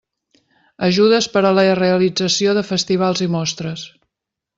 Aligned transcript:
Ajudes 0.85 1.27
per 1.35 1.43
a 1.49 1.51
la 1.57 1.65
realització 1.79 2.55
de 2.59 2.63
festivals 2.71 3.23
i 3.27 3.29
mostres. 3.35 3.85